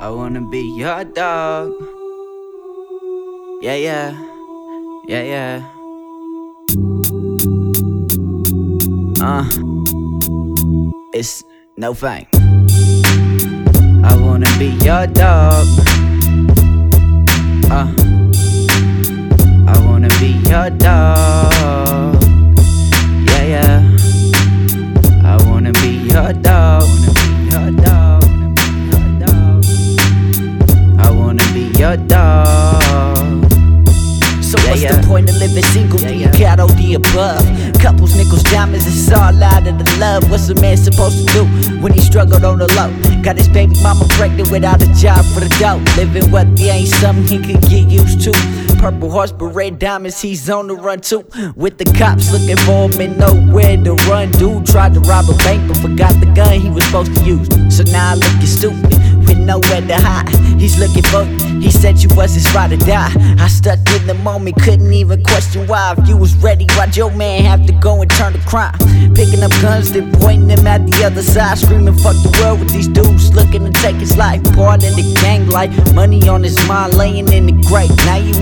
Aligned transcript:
I 0.00 0.10
wanna 0.10 0.40
be 0.40 0.60
your 0.60 1.02
dog. 1.02 1.72
Yeah, 3.60 3.74
yeah, 3.74 4.14
yeah, 5.08 5.22
yeah. 5.22 5.62
Uh, 9.20 9.44
it's 11.12 11.42
no 11.76 11.94
fame. 11.94 12.28
I 14.04 14.14
wanna 14.22 14.46
be 14.58 14.68
your 14.86 15.08
dog. 15.08 15.66
Uh, 17.68 17.90
I 19.66 19.82
wanna 19.84 20.10
be 20.20 20.38
your 20.48 20.70
dog. 20.70 21.27
Your 31.88 32.06
dog. 32.06 33.16
So 34.42 34.56
Yeah, 34.60 34.70
what's 34.70 34.82
yeah. 34.82 34.96
the 34.96 35.06
point 35.06 35.28
of 35.28 35.36
living 35.36 35.62
single? 35.64 36.00
Yeah, 36.00 36.10
yeah. 36.10 36.38
got 36.38 36.60
all 36.60 36.68
the 36.68 36.94
above? 36.94 37.44
Couples, 37.80 38.16
nickels, 38.16 38.42
diamonds, 38.44 38.86
it's 38.86 39.12
all 39.12 39.42
out 39.42 39.66
of 39.66 39.78
the 39.78 39.96
love. 39.98 40.30
What's 40.30 40.48
a 40.48 40.54
man 40.54 40.76
supposed 40.76 41.26
to 41.26 41.32
do 41.32 41.44
when 41.80 41.92
he 41.92 42.00
struggled 42.00 42.44
on 42.44 42.58
the 42.58 42.68
low? 42.74 42.90
Got 43.22 43.36
his 43.36 43.48
baby 43.48 43.74
mama 43.82 44.06
pregnant 44.10 44.50
without 44.50 44.82
a 44.82 44.92
job 44.94 45.24
for 45.32 45.40
the 45.40 45.54
dough. 45.60 45.82
Living 45.96 46.30
wealthy 46.30 46.68
ain't 46.68 46.88
something 46.88 47.26
he 47.26 47.38
could 47.54 47.62
get 47.68 47.88
used 47.88 48.20
to. 48.22 48.32
Purple 48.78 49.10
horse, 49.10 49.32
but 49.32 49.48
red 49.48 49.78
diamonds, 49.78 50.20
he's 50.20 50.48
on 50.48 50.68
the 50.68 50.74
run 50.76 51.00
too. 51.00 51.26
With 51.56 51.78
the 51.78 51.84
cops 51.98 52.32
looking 52.32 52.56
for 52.64 52.88
him 52.88 53.00
and 53.00 53.18
nowhere 53.18 53.76
to 53.76 53.94
run. 54.08 54.30
Dude 54.32 54.66
tried 54.66 54.94
to 54.94 55.00
rob 55.00 55.28
a 55.28 55.36
bank, 55.38 55.66
but 55.68 55.76
forgot 55.78 56.14
the 56.20 56.26
gun 56.34 56.60
he 56.60 56.70
was 56.70 56.84
supposed 56.84 57.14
to 57.14 57.24
use. 57.24 57.48
So 57.74 57.82
now 57.92 58.12
I'm 58.12 58.18
looking 58.20 58.46
stupid 58.46 59.07
with 59.28 59.38
nowhere 59.38 59.82
to 59.82 59.96
hide. 59.96 60.28
He's 60.58 60.78
looking 60.78 61.04
for. 61.04 61.24
He 61.60 61.70
said 61.70 61.98
you 62.02 62.08
was 62.16 62.34
his 62.34 62.52
ride 62.54 62.72
or 62.72 62.76
die. 62.78 63.12
I 63.38 63.48
stuck 63.48 63.78
in 63.94 64.06
the 64.06 64.14
moment, 64.14 64.56
couldn't 64.62 64.92
even 64.92 65.22
question 65.22 65.66
why. 65.66 65.94
If 65.96 66.08
you 66.08 66.16
was 66.16 66.34
ready, 66.36 66.66
why'd 66.76 66.96
your 66.96 67.10
man 67.10 67.44
have 67.44 67.66
to 67.66 67.72
go 67.74 68.00
and 68.00 68.10
turn 68.10 68.32
to 68.32 68.38
crime? 68.40 68.76
Picking 69.14 69.42
up 69.42 69.52
guns, 69.62 69.92
then 69.92 70.10
pointing 70.12 70.48
them 70.48 70.66
at 70.66 70.86
the 70.86 71.04
other 71.04 71.22
side, 71.22 71.58
screaming 71.58 71.96
fuck 71.98 72.16
the 72.22 72.36
world 72.40 72.60
with 72.60 72.70
these 72.72 72.88
dudes 72.88 73.34
looking 73.34 73.64
to 73.64 73.72
take 73.82 73.96
his 73.96 74.16
life. 74.16 74.42
Part 74.54 74.82
in 74.84 74.94
the 74.94 75.14
gang 75.20 75.48
life, 75.48 75.70
money 75.94 76.28
on 76.28 76.42
his 76.42 76.56
mind, 76.66 76.94
laying 76.94 77.30
in 77.32 77.46
the 77.46 77.56
grave. 77.68 77.94
Now 78.06 78.16
you 78.16 78.37